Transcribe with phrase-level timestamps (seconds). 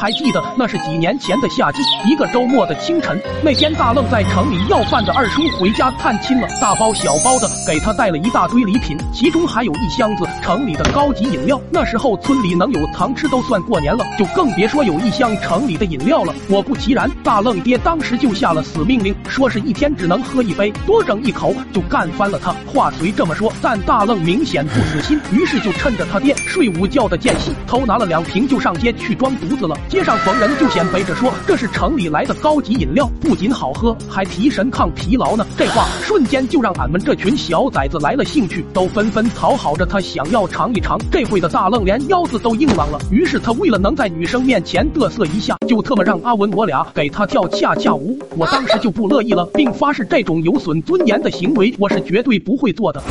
[0.00, 11.60] 还记得那是几年前的夏季，一个周末的清晨，那天大愣在城里要饭的二叔回家探亲了，大包小包的给他带了一大堆礼品，其中还有一箱子城里的高级饮料。
[11.72, 16.32] 那时候村里能有糖吃都算过年了，就更别说有一箱城里的饮料了。
[16.48, 22.54] 果不其然，大愣爹当时就下了死命令，说是一天只能喝一杯，多整一口就干翻了他。
[22.72, 29.76] 话虽这么说，但大愣明显不死心，于是就趁着他爹睡午觉的间隙，偷拿了两瓶就上街去装犊子了。
[29.88, 35.46] 街上逢人就显摆着说这是城里来的高级饮料，不仅好喝，还提神抗疲劳呢。
[35.56, 40.98] 这话瞬间就让俺们这群小崽子来了兴趣，都纷纷讨好着他，想要尝一尝。
[41.10, 48.18] 这会的大愣连腰子都硬朗了，于是他为了能在女生面前嘚瑟一下，就特么让阿文我俩给他跳恰恰舞。
[48.36, 53.02] 我当时就不乐意了，并发誓这种有损尊严的行为我是绝对不会做的。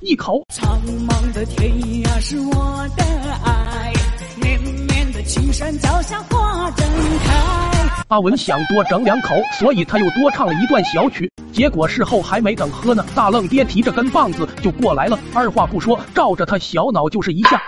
[0.00, 0.42] 一口。
[0.54, 1.70] 苍茫的天
[2.02, 3.04] 涯是我的
[3.44, 3.55] 爱。
[5.26, 6.86] 青山脚下花正
[7.24, 7.34] 开。
[8.08, 11.28] 阿文想多整两口，所以他又多唱了一段小曲。
[11.52, 17.60] 结果事后还没等喝呢，大愣爹提着根棒子就过来了，二话不说，照着他小脑就是一下。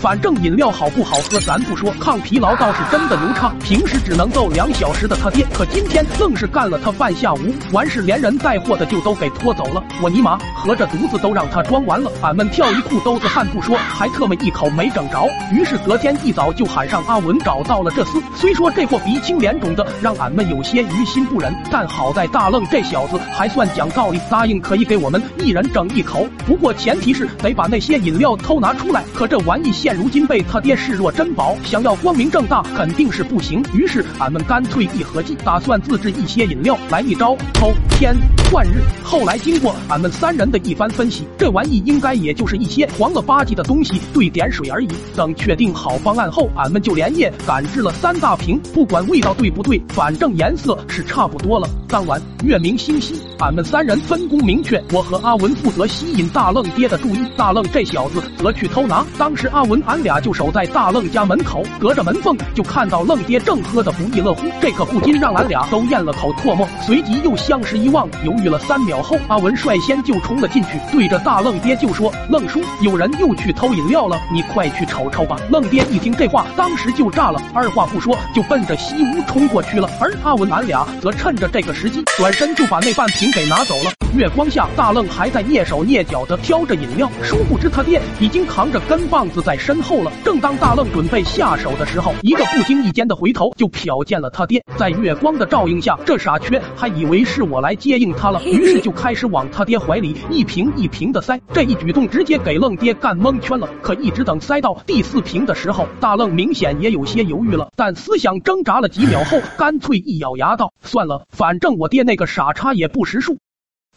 [0.00, 3.52] 反正饮料好不好喝咱不说，抗疲劳倒是真的牛叉。
[3.62, 7.38] 平时只能够两小时的他爹，可今天愣是干了他半下午，
[7.72, 9.82] 完事连人带货的就都给拖走了。
[10.00, 15.28] 我尼玛，合着犊子都让他装完了，俺们跳一裤兜子汗不说，还特么一口没整着。
[15.52, 18.22] 于是隔天一早就喊上阿文找到了这厮。
[18.36, 26.24] 虽说这货鼻青脸肿的，让俺们有些于心不忍，但好在大愣这小子还算讲道理，答应可以给我们一人整一口。
[26.46, 29.02] 不过前提是得把那些饮料偷拿出来。
[29.14, 33.64] 可这玩意现如今被他爹视若珍宝，想要光明正大肯定是不行。
[33.72, 38.14] 于是俺们干脆一合计，打算自制一些饮料，来一招偷天
[38.52, 38.82] 换日。
[39.02, 44.88] 后来经过俺们三人的一番分析，这玩意应该也就是一些黄了吧唧的东西兑点水而已。
[45.16, 51.66] 等确定好方案后，俺们就连夜赶制了三大瓶，不管味道对不对，反正颜色是差不多了。
[51.88, 59.02] 当晚月明星稀，俺们三人分工明确，我和阿文负责吸引大愣爹的注意，大愣这小子则去偷拿。
[59.16, 60.18] 当时阿文俺俩。
[60.18, 83.92] 就守在大愣家门口，隔着门缝就看到愣爹正喝得不亦乐乎，这可不禁让俺俩都咽了口唾沫，随即又相视一望，犹豫了三秒后，阿文率先就冲了进去，对着大愣爹就说：“愣叔，有人又去偷饮料了，你快去瞅瞅吧。”愣爹一听这话，当时就炸了，二话不说就奔着西屋冲过去了，而阿文俺俩则趁着这个时机，转身就把那半瓶给拿走了。
[84.16, 90.10] 月光下，大愣还在蹑手蹑脚的挑着饮料，殊不知他爹已经扛着根棒子在身后了。
[90.24, 94.64] 正当大愣准备下手的时候，一个不经意间的回头就瞟见了他爹。
[94.78, 101.38] 在月光的照应下，这傻缺还以为是我来接应他了，于是就开始往他爹怀里一瓶一瓶的塞。
[101.52, 103.68] 这一举动直接给愣爹干蒙圈了。
[103.82, 113.36] 可一直等塞到第四瓶的时候，大愣明显也有些犹豫了，但思想挣扎了几秒后，干脆一咬牙道：“算了，反正我爹那个傻叉也不识数。”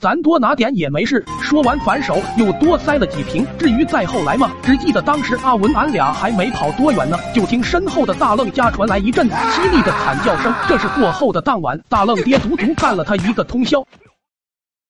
[0.00, 1.24] 咱多拿点也没事。
[1.40, 3.46] 说完反手又多塞了几瓶。
[3.58, 10.52] 至于再后来嘛，只记得当时阿文俺俩还没跑多远呢，就听身后的大愣家传来一阵凄厉的惨叫声。
[10.68, 13.84] 这是过后的当晚，大愣爹足足干了他一个通宵。